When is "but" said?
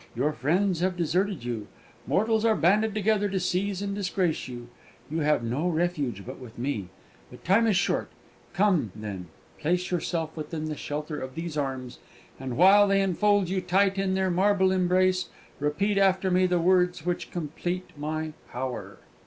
6.25-6.39, 7.29-7.45